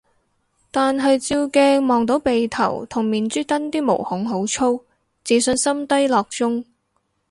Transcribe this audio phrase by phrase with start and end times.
[0.71, 4.83] 但係照鏡望到鼻頭同面珠墩啲毛孔好粗，
[5.23, 6.65] 自信心低落中